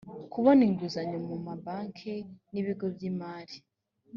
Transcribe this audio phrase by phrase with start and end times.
[0.33, 2.15] kubona inguzanyo mu ma banki
[2.51, 3.57] n ibigo by imari